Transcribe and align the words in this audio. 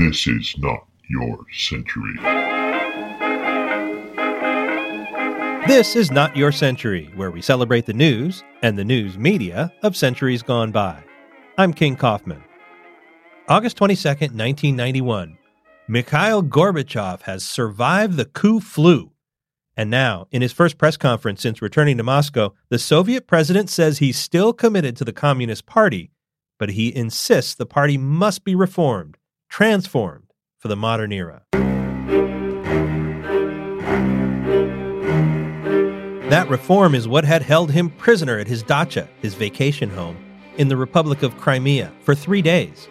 This 0.00 0.26
is 0.26 0.56
not 0.58 0.88
your 1.08 1.38
century. 1.52 2.14
This 5.68 5.94
is 5.94 6.10
Not 6.10 6.36
Your 6.36 6.50
Century, 6.50 7.12
where 7.14 7.30
we 7.30 7.40
celebrate 7.40 7.86
the 7.86 7.92
news 7.92 8.42
and 8.60 8.76
the 8.76 8.84
news 8.84 9.16
media 9.16 9.72
of 9.84 9.96
centuries 9.96 10.42
gone 10.42 10.72
by. 10.72 11.00
I'm 11.58 11.72
King 11.72 11.94
Kaufman. 11.94 12.42
August 13.48 13.78
22nd, 13.78 14.34
1991. 14.34 15.38
Mikhail 15.86 16.42
Gorbachev 16.42 17.22
has 17.22 17.44
survived 17.44 18.16
the 18.16 18.24
coup 18.24 18.58
flu. 18.58 19.12
And 19.76 19.90
now, 19.90 20.26
in 20.32 20.42
his 20.42 20.52
first 20.52 20.76
press 20.76 20.96
conference 20.96 21.40
since 21.40 21.62
returning 21.62 21.98
to 21.98 22.02
Moscow, 22.02 22.52
the 22.68 22.80
Soviet 22.80 23.28
president 23.28 23.70
says 23.70 23.98
he's 23.98 24.18
still 24.18 24.52
committed 24.52 24.96
to 24.96 25.04
the 25.04 25.12
Communist 25.12 25.66
Party, 25.66 26.10
but 26.58 26.70
he 26.70 26.94
insists 26.94 27.54
the 27.54 27.64
party 27.64 27.96
must 27.96 28.44
be 28.44 28.56
reformed, 28.56 29.18
transformed 29.54 30.32
for 30.58 30.66
the 30.66 30.74
modern 30.74 31.12
era. 31.12 31.40
That 36.28 36.48
reform 36.48 36.92
is 36.96 37.06
what 37.06 37.24
had 37.24 37.42
held 37.42 37.70
him 37.70 37.88
prisoner 37.90 38.36
at 38.40 38.48
his 38.48 38.64
dacha, 38.64 39.08
his 39.22 39.34
vacation 39.34 39.90
home, 39.90 40.16
in 40.56 40.66
the 40.66 40.76
Republic 40.76 41.22
of 41.22 41.36
Crimea 41.36 41.92
for 42.02 42.16
three 42.16 42.42
days. 42.42 42.88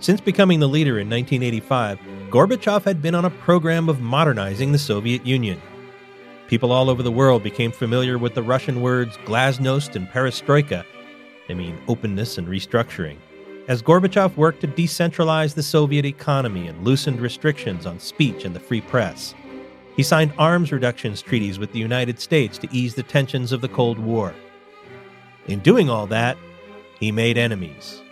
Since 0.00 0.20
becoming 0.20 0.58
the 0.58 0.66
leader 0.66 0.98
in 0.98 1.08
1985, 1.08 2.00
Gorbachev 2.30 2.82
had 2.82 3.00
been 3.00 3.14
on 3.14 3.24
a 3.24 3.30
program 3.30 3.88
of 3.88 4.00
modernizing 4.00 4.72
the 4.72 4.78
Soviet 4.78 5.24
Union. 5.24 5.62
People 6.48 6.72
all 6.72 6.90
over 6.90 7.04
the 7.04 7.12
world 7.12 7.44
became 7.44 7.70
familiar 7.70 8.18
with 8.18 8.34
the 8.34 8.42
Russian 8.42 8.82
words 8.82 9.16
glasnost 9.18 9.94
and 9.94 10.08
perestroika. 10.08 10.84
They 11.46 11.54
mean 11.54 11.80
openness 11.86 12.38
and 12.38 12.48
restructuring. 12.48 13.18
As 13.70 13.82
Gorbachev 13.82 14.36
worked 14.36 14.62
to 14.62 14.66
decentralize 14.66 15.54
the 15.54 15.62
Soviet 15.62 16.04
economy 16.04 16.66
and 16.66 16.84
loosened 16.84 17.20
restrictions 17.20 17.86
on 17.86 18.00
speech 18.00 18.44
and 18.44 18.52
the 18.52 18.58
free 18.58 18.80
press. 18.80 19.32
He 19.94 20.02
signed 20.02 20.32
arms 20.38 20.72
reductions 20.72 21.22
treaties 21.22 21.60
with 21.60 21.70
the 21.72 21.78
United 21.78 22.18
States 22.18 22.58
to 22.58 22.68
ease 22.72 22.96
the 22.96 23.04
tensions 23.04 23.52
of 23.52 23.60
the 23.60 23.68
Cold 23.68 24.00
War. 24.00 24.34
In 25.46 25.60
doing 25.60 25.88
all 25.88 26.08
that, 26.08 26.36
he 26.98 27.12
made 27.12 27.38
enemies. 27.38 28.02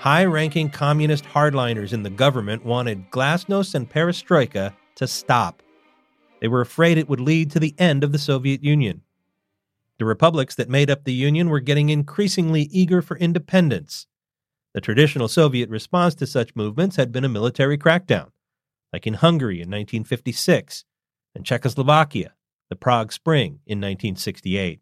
High 0.00 0.24
ranking 0.24 0.70
communist 0.70 1.24
hardliners 1.24 1.92
in 1.92 2.02
the 2.02 2.10
government 2.10 2.64
wanted 2.64 3.08
glasnost 3.12 3.76
and 3.76 3.88
perestroika 3.88 4.74
to 4.96 5.06
stop. 5.06 5.62
They 6.40 6.48
were 6.48 6.62
afraid 6.62 6.98
it 6.98 7.08
would 7.08 7.20
lead 7.20 7.52
to 7.52 7.60
the 7.60 7.76
end 7.78 8.02
of 8.02 8.10
the 8.10 8.18
Soviet 8.18 8.64
Union. 8.64 9.02
The 9.98 10.04
republics 10.04 10.56
that 10.56 10.68
made 10.68 10.90
up 10.90 11.04
the 11.04 11.12
Union 11.12 11.48
were 11.48 11.60
getting 11.60 11.90
increasingly 11.90 12.62
eager 12.72 13.00
for 13.00 13.16
independence. 13.18 14.08
The 14.76 14.82
traditional 14.82 15.26
Soviet 15.26 15.70
response 15.70 16.14
to 16.16 16.26
such 16.26 16.54
movements 16.54 16.96
had 16.96 17.10
been 17.10 17.24
a 17.24 17.30
military 17.30 17.78
crackdown, 17.78 18.28
like 18.92 19.06
in 19.06 19.14
Hungary 19.14 19.54
in 19.54 19.70
1956 19.70 20.84
and 21.34 21.46
Czechoslovakia, 21.46 22.34
the 22.68 22.76
Prague 22.76 23.10
Spring 23.10 23.60
in 23.64 23.78
1968. 23.78 24.80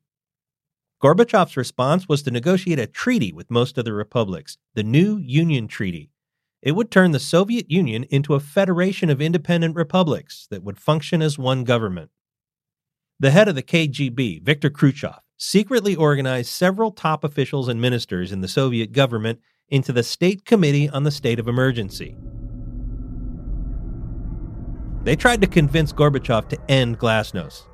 Gorbachev's 1.01 1.57
response 1.57 2.09
was 2.09 2.25
to 2.25 2.33
negotiate 2.33 2.81
a 2.81 2.89
treaty 2.89 3.33
with 3.33 3.53
most 3.53 3.79
of 3.79 3.85
the 3.85 3.93
republics, 3.93 4.59
the 4.75 4.83
New 4.83 5.17
Union 5.19 5.69
Treaty. 5.69 6.11
It 6.61 6.73
would 6.73 6.91
turn 6.91 7.13
the 7.13 7.21
Soviet 7.21 7.71
Union 7.71 8.03
into 8.11 8.35
a 8.35 8.41
federation 8.41 9.11
of 9.11 9.23
independent 9.23 9.77
republics 9.77 10.49
that 10.51 10.65
would 10.65 10.81
function 10.81 11.23
as 11.23 11.39
one 11.39 11.63
government. 11.63 12.11
The 13.21 13.31
head 13.31 13.47
of 13.47 13.55
the 13.55 13.63
KGB, 13.63 14.43
Viktor 14.43 14.71
Khrushchev, 14.71 15.21
secretly 15.37 15.95
organized 15.95 16.51
several 16.51 16.91
top 16.91 17.23
officials 17.23 17.69
and 17.69 17.81
ministers 17.81 18.33
in 18.33 18.41
the 18.41 18.49
Soviet 18.49 18.91
government 18.91 19.39
into 19.71 19.93
the 19.93 20.03
State 20.03 20.45
Committee 20.45 20.89
on 20.89 21.05
the 21.05 21.11
State 21.11 21.39
of 21.39 21.49
Emergency. 21.49 22.17
They 25.03 25.17
tried 25.17 25.41
to 25.41 25.47
convince 25.47 25.93
Gorbachev 25.93 26.49
to 26.49 26.71
end 26.71 26.99
glasnost. 26.99 27.65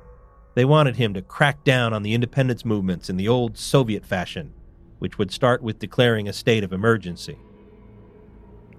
They 0.55 0.65
wanted 0.65 0.97
him 0.97 1.13
to 1.13 1.21
crack 1.21 1.63
down 1.63 1.93
on 1.93 2.03
the 2.03 2.13
independence 2.13 2.65
movements 2.65 3.09
in 3.09 3.17
the 3.17 3.27
old 3.27 3.57
Soviet 3.57 4.05
fashion, 4.05 4.53
which 4.99 5.17
would 5.17 5.31
start 5.31 5.61
with 5.61 5.79
declaring 5.79 6.27
a 6.27 6.33
state 6.33 6.63
of 6.63 6.73
emergency. 6.73 7.37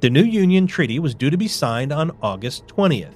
The 0.00 0.10
new 0.10 0.24
Union 0.24 0.66
Treaty 0.66 0.98
was 0.98 1.14
due 1.14 1.30
to 1.30 1.36
be 1.36 1.48
signed 1.48 1.92
on 1.92 2.16
August 2.22 2.66
20th. 2.66 3.14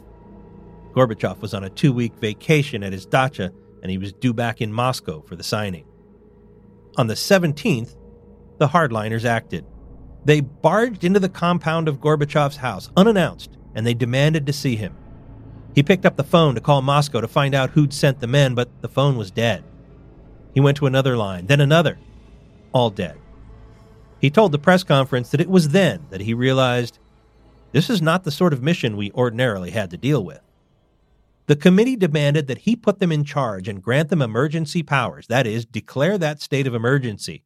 Gorbachev 0.95 1.41
was 1.41 1.53
on 1.53 1.65
a 1.65 1.71
two 1.71 1.93
week 1.93 2.15
vacation 2.15 2.83
at 2.83 2.93
his 2.93 3.05
dacha, 3.05 3.53
and 3.83 3.91
he 3.91 3.99
was 3.99 4.13
due 4.15 4.33
back 4.33 4.61
in 4.61 4.73
Moscow 4.73 5.21
for 5.23 5.37
the 5.37 5.43
signing. 5.43 5.85
On 6.97 7.09
the 7.09 7.15
17th, 7.15 7.97
the 8.59 8.69
hardliners 8.69 9.27
acted. 9.27 9.67
They 10.27 10.41
barged 10.41 11.05
into 11.05 11.21
the 11.21 11.29
compound 11.29 11.87
of 11.87 12.01
Gorbachev's 12.01 12.57
house 12.57 12.91
unannounced, 12.97 13.57
and 13.77 13.87
they 13.87 13.95
demanded 13.95 14.45
to 14.47 14.53
see 14.53 14.75
him. 14.75 14.93
He 15.73 15.85
picked 15.85 16.05
up 16.05 16.17
the 16.17 16.25
phone 16.25 16.57
to 16.57 16.61
call 16.61 16.83
Moscow 16.83 17.21
to 17.21 17.29
find 17.29 17.55
out 17.55 17.71
who'd 17.71 17.95
sent 17.95 18.19
the 18.19 18.27
men, 18.27 18.57
but 18.57 18.69
the 18.83 18.89
phone 18.89 19.17
was 19.17 19.31
dead. 19.31 19.63
He 20.53 20.59
went 20.59 20.79
to 20.79 20.87
another 20.87 21.17
line, 21.17 21.47
then 21.47 21.61
another, 21.61 22.01
all 22.73 22.91
dead. 22.91 23.17
He 24.21 24.29
told 24.29 24.51
the 24.51 24.59
press 24.59 24.83
conference 24.83 25.29
that 25.31 25.41
it 25.41 25.49
was 25.49 25.69
then 25.69 26.07
that 26.11 26.23
he 26.23 26.35
realized 26.35 26.99
this 27.71 27.89
is 27.89 28.03
not 28.03 28.25
the 28.25 28.33
sort 28.33 28.53
of 28.53 28.65
mission 28.65 28.97
we 28.97 29.13
ordinarily 29.13 29.71
had 29.71 29.91
to 29.91 29.97
deal 29.97 30.25
with. 30.25 30.41
The 31.47 31.55
committee 31.55 31.95
demanded 31.95 32.49
that 32.49 32.59
he 32.59 32.75
put 32.75 32.99
them 32.99 33.13
in 33.13 33.23
charge 33.23 33.69
and 33.69 33.81
grant 33.81 34.09
them 34.09 34.23
emergency 34.23 34.83
powers, 34.83 35.29
that 35.29 35.47
is, 35.47 35.65
declare 35.65 36.19
that 36.19 36.43
state 36.43 36.67
of 36.67 36.75
emergency, 36.75 37.45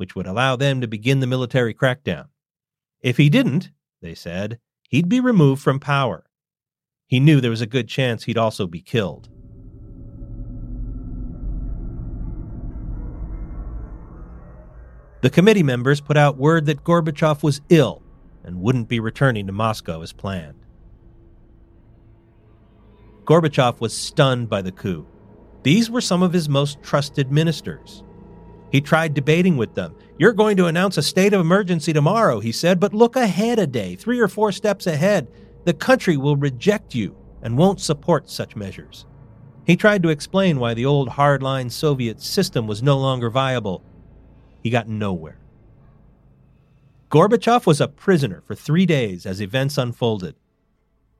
which 0.00 0.16
would 0.16 0.26
allow 0.26 0.56
them 0.56 0.80
to 0.80 0.88
begin 0.88 1.20
the 1.20 1.26
military 1.26 1.74
crackdown. 1.74 2.24
If 3.02 3.18
he 3.18 3.28
didn't, 3.28 3.70
they 4.00 4.14
said, 4.14 4.58
he'd 4.88 5.10
be 5.10 5.20
removed 5.20 5.60
from 5.60 5.78
power. 5.78 6.24
He 7.06 7.20
knew 7.20 7.38
there 7.38 7.50
was 7.50 7.60
a 7.60 7.66
good 7.66 7.86
chance 7.86 8.24
he'd 8.24 8.38
also 8.38 8.66
be 8.66 8.80
killed. 8.80 9.28
The 15.20 15.28
committee 15.28 15.62
members 15.62 16.00
put 16.00 16.16
out 16.16 16.38
word 16.38 16.64
that 16.64 16.82
Gorbachev 16.82 17.42
was 17.42 17.60
ill 17.68 18.02
and 18.42 18.62
wouldn't 18.62 18.88
be 18.88 19.00
returning 19.00 19.46
to 19.48 19.52
Moscow 19.52 20.00
as 20.00 20.14
planned. 20.14 20.64
Gorbachev 23.24 23.80
was 23.80 23.94
stunned 23.94 24.48
by 24.48 24.62
the 24.62 24.72
coup. 24.72 25.06
These 25.62 25.90
were 25.90 26.00
some 26.00 26.22
of 26.22 26.32
his 26.32 26.48
most 26.48 26.82
trusted 26.82 27.30
ministers. 27.30 28.02
He 28.70 28.80
tried 28.80 29.14
debating 29.14 29.56
with 29.56 29.74
them. 29.74 29.94
You're 30.18 30.32
going 30.32 30.56
to 30.58 30.66
announce 30.66 30.96
a 30.96 31.02
state 31.02 31.32
of 31.32 31.40
emergency 31.40 31.92
tomorrow, 31.92 32.40
he 32.40 32.52
said, 32.52 32.78
but 32.78 32.94
look 32.94 33.16
ahead 33.16 33.58
a 33.58 33.66
day, 33.66 33.96
three 33.96 34.20
or 34.20 34.28
four 34.28 34.52
steps 34.52 34.86
ahead. 34.86 35.28
The 35.64 35.74
country 35.74 36.16
will 36.16 36.36
reject 36.36 36.94
you 36.94 37.16
and 37.42 37.56
won't 37.58 37.80
support 37.80 38.30
such 38.30 38.56
measures. 38.56 39.06
He 39.64 39.76
tried 39.76 40.02
to 40.02 40.08
explain 40.08 40.58
why 40.58 40.74
the 40.74 40.86
old 40.86 41.10
hardline 41.10 41.70
Soviet 41.70 42.20
system 42.20 42.66
was 42.66 42.82
no 42.82 42.98
longer 42.98 43.30
viable. 43.30 43.82
He 44.62 44.70
got 44.70 44.88
nowhere. 44.88 45.38
Gorbachev 47.10 47.66
was 47.66 47.80
a 47.80 47.88
prisoner 47.88 48.42
for 48.46 48.54
three 48.54 48.86
days 48.86 49.26
as 49.26 49.40
events 49.40 49.78
unfolded. 49.78 50.36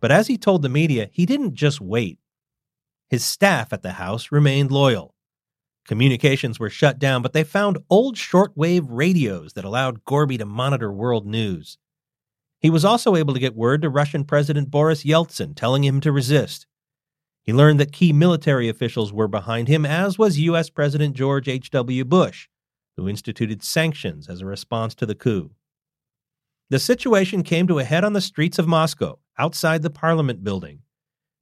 But 0.01 0.13
as 0.13 0.29
he 0.29 0.39
told 0.39 0.63
the 0.63 0.69
media, 0.69 1.11
he 1.13 1.27
didn't 1.27 1.55
just 1.55 1.81
wait. 1.81 2.19
His 3.09 3.25
staff 3.25 3.73
at 3.73 3.83
the 3.83 3.93
house 3.93 4.31
remained 4.31 4.71
loyal. 4.71 5.15
Communications 5.91 6.61
were 6.61 6.71
shut 6.71 7.01
down, 7.01 7.21
but 7.21 7.33
they 7.33 7.43
found 7.43 7.79
old 7.91 8.15
shortwave 8.15 8.87
radios 8.89 9.55
that 9.55 9.65
allowed 9.65 10.05
Gorby 10.05 10.39
to 10.39 10.47
monitor 10.47 10.93
world 10.93 11.27
news. 11.27 11.79
He 12.61 12.71
was 12.71 12.85
also 12.85 13.17
able 13.17 13.35
to 13.35 13.41
get 13.41 13.57
word 13.57 13.83
to 13.83 13.91
Russian 13.91 14.23
President 14.23 14.71
Boris 14.71 15.03
Yeltsin 15.03 15.57
telling 15.57 15.83
him 15.83 16.01
to 16.03 16.13
resist. 16.13 16.69
He 17.43 17.53
learned 17.53 17.81
that 17.81 17.91
key 17.91 18.13
military 18.13 18.69
officials 18.69 19.13
were 19.13 19.27
behind 19.27 19.67
him, 19.67 19.85
as 19.85 20.17
was 20.17 20.39
U.S. 20.39 20.71
President 20.71 21.17
George 21.17 21.49
H.W. 21.49 22.05
Bush, 22.05 22.47
who 22.97 23.09
instituted 23.09 23.65
sanctions 23.65 24.29
as 24.29 24.43
a 24.43 24.47
response 24.47 24.95
to 24.95 25.07
the 25.07 25.17
coup. 25.17 25.51
The 26.69 26.79
situation 26.79 27.43
came 27.43 27.67
to 27.67 27.81
a 27.81 27.85
head 27.85 28.05
on 28.05 28.13
the 28.13 28.21
streets 28.21 28.61
of 28.61 28.69
Moscow, 28.69 29.19
outside 29.37 29.83
the 29.83 29.91
parliament 29.91 30.45
building. 30.45 30.83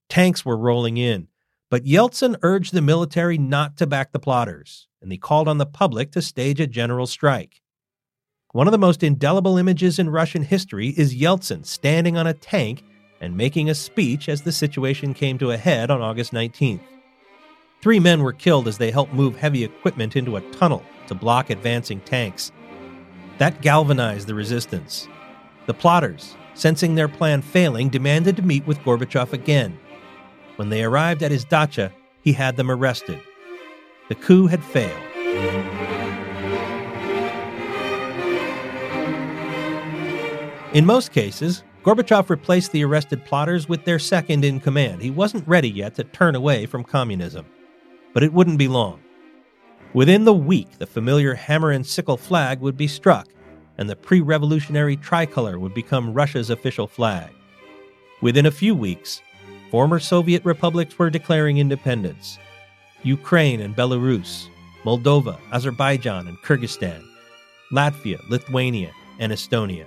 Tanks 0.09 0.43
were 0.43 0.56
rolling 0.56 0.97
in, 0.97 1.29
but 1.70 1.85
Yeltsin 1.85 2.37
urged 2.43 2.73
the 2.73 2.82
military 2.82 3.38
not 3.38 3.76
to 3.76 3.87
back 3.87 4.12
the 4.12 4.19
plotters, 4.19 4.87
and 5.03 5.12
he 5.12 5.19
called 5.19 5.49
on 5.49 5.59
the 5.59 5.67
public 5.67 6.11
to 6.12 6.23
stage 6.23 6.61
a 6.61 6.67
general 6.67 7.06
strike. 7.06 7.61
One 8.53 8.67
of 8.67 8.73
the 8.73 8.79
most 8.79 9.03
indelible 9.03 9.59
images 9.59 9.99
in 9.99 10.09
Russian 10.09 10.43
history 10.43 10.88
is 10.88 11.15
Yeltsin 11.15 11.67
standing 11.67 12.17
on 12.17 12.26
a 12.26 12.32
tank 12.32 12.82
and 13.20 13.37
making 13.37 13.69
a 13.69 13.75
speech 13.75 14.29
as 14.29 14.43
the 14.43 14.53
situation 14.53 15.12
came 15.12 15.37
to 15.38 15.50
a 15.50 15.59
head 15.59 15.91
on 15.91 16.00
August 16.00 16.32
19th. 16.32 16.81
Three 17.82 18.00
men 18.00 18.23
were 18.23 18.32
killed 18.32 18.67
as 18.67 18.79
they 18.79 18.91
helped 18.91 19.12
move 19.12 19.37
heavy 19.37 19.64
equipment 19.64 20.17
into 20.17 20.37
a 20.37 20.53
tunnel 20.53 20.82
to 21.09 21.14
block 21.14 21.50
advancing 21.50 22.00
tanks. 22.00 22.50
That 23.38 23.61
galvanized 23.61 24.26
the 24.26 24.35
resistance. 24.35 25.06
The 25.67 25.75
plotters, 25.75 26.35
sensing 26.55 26.94
their 26.94 27.09
plan 27.09 27.43
failing, 27.43 27.88
demanded 27.88 28.37
to 28.37 28.43
meet 28.43 28.67
with 28.67 28.81
Gorbachev 28.81 29.32
again. 29.32 29.79
When 30.58 30.70
they 30.70 30.82
arrived 30.82 31.22
at 31.22 31.31
his 31.31 31.44
dacha, 31.44 31.93
he 32.20 32.32
had 32.32 32.56
them 32.56 32.69
arrested. 32.69 33.20
The 34.08 34.16
coup 34.16 34.49
had 34.49 34.64
failed. 34.64 35.00
In 40.75 40.84
most 40.84 41.12
cases, 41.12 41.62
Gorbachev 41.84 42.28
replaced 42.28 42.72
the 42.72 42.82
arrested 42.82 43.25
plotters 43.25 43.69
with 43.69 43.84
their 43.84 44.00
second 44.00 44.44
in 44.44 44.58
command. 44.58 45.00
He 45.00 45.12
wasn't 45.12 45.46
ready 45.46 45.70
yet 45.70 45.94
to 45.94 46.02
turn 46.02 46.34
away 46.34 46.66
from 46.66 46.82
communism. 46.82 47.46
But 48.12 48.25
it 48.25 48.32
wouldn't 48.32 48.58
be 48.58 48.66
long. 48.66 49.00
Within 49.94 50.25
the 50.25 50.34
week, 50.34 50.78
the 50.78 50.87
familiar 50.87 51.34
hammer 51.34 51.70
and 51.70 51.87
sickle 51.87 52.16
flag 52.16 52.58
would 52.58 52.76
be 52.76 52.88
struck, 52.88 53.28
and 53.78 53.88
the 53.88 53.94
pre 53.94 54.20
revolutionary 54.20 54.96
tricolor 54.96 55.61
would 55.61 55.72
become 55.72 56.12
Russia's 56.12 56.50
official 56.50 56.88
flag. 56.88 57.31
Within 58.20 58.46
a 58.46 58.50
few 58.50 58.75
weeks, 58.75 59.22
former 59.70 59.99
Soviet 59.99 60.44
republics 60.44 60.99
were 60.99 61.11
declaring 61.11 61.59
independence 61.59 62.38
Ukraine 63.03 63.61
and 63.61 63.76
Belarus, 63.76 64.49
Moldova, 64.85 65.38
Azerbaijan, 65.53 66.26
and 66.26 66.38
Kyrgyzstan, 66.38 67.05
Latvia, 67.73 68.19
Lithuania, 68.29 68.91
and 69.19 69.32
Estonia. 69.32 69.87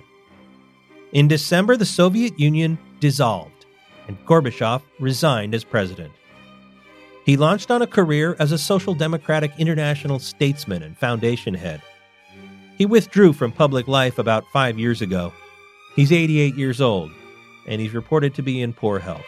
In 1.12 1.28
December, 1.28 1.76
the 1.76 1.84
Soviet 1.84 2.38
Union 2.38 2.78
dissolved, 3.00 3.66
and 4.08 4.16
Gorbachev 4.24 4.82
resigned 4.98 5.54
as 5.54 5.64
president. 5.64 6.12
He 7.24 7.36
launched 7.36 7.70
on 7.70 7.82
a 7.82 7.86
career 7.86 8.34
as 8.38 8.50
a 8.50 8.58
Social 8.58 8.94
Democratic 8.94 9.52
international 9.58 10.18
statesman 10.18 10.82
and 10.82 10.96
foundation 10.96 11.54
head. 11.54 11.82
He 12.78 12.86
withdrew 12.86 13.32
from 13.32 13.52
public 13.52 13.86
life 13.86 14.18
about 14.18 14.44
five 14.52 14.78
years 14.78 15.02
ago. 15.02 15.32
He's 15.94 16.10
88 16.10 16.56
years 16.56 16.80
old, 16.80 17.12
and 17.66 17.80
he's 17.80 17.94
reported 17.94 18.34
to 18.34 18.42
be 18.42 18.62
in 18.62 18.72
poor 18.72 18.98
health. 18.98 19.26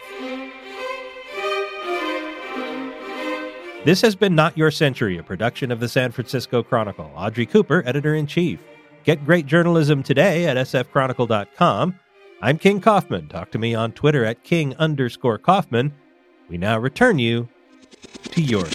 This 3.85 4.01
has 4.01 4.15
been 4.15 4.33
Not 4.33 4.57
Your 4.57 4.71
Century, 4.71 5.19
a 5.19 5.21
production 5.21 5.71
of 5.71 5.79
the 5.79 5.87
San 5.87 6.11
Francisco 6.11 6.63
Chronicle. 6.63 7.11
Audrey 7.15 7.45
Cooper, 7.45 7.83
editor 7.85 8.15
in 8.15 8.25
chief. 8.25 8.59
Get 9.03 9.23
great 9.23 9.45
journalism 9.45 10.01
today 10.01 10.47
at 10.47 10.57
sfchronicle.com. 10.57 11.99
I'm 12.41 12.57
King 12.57 12.81
Kaufman. 12.81 13.27
Talk 13.27 13.51
to 13.51 13.59
me 13.59 13.75
on 13.75 13.91
Twitter 13.91 14.25
at 14.25 14.43
king 14.43 14.75
underscore 14.77 15.37
Kaufman. 15.37 15.93
We 16.49 16.57
now 16.57 16.79
return 16.79 17.19
you 17.19 17.47
to 18.31 18.41
your 18.41 18.65